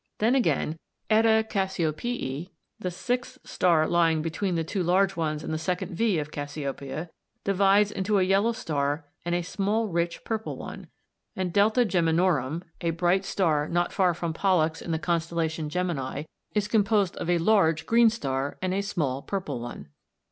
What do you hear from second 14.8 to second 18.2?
in the constellation Gemini, is composed of a large green